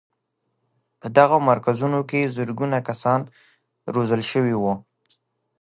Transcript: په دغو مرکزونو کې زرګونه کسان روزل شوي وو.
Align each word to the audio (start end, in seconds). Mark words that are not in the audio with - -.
په 0.99 1.07
دغو 1.17 1.37
مرکزونو 1.49 1.99
کې 2.09 2.31
زرګونه 2.35 2.77
کسان 2.89 3.19
روزل 3.93 4.21
شوي 4.31 4.55
وو. 4.61 4.73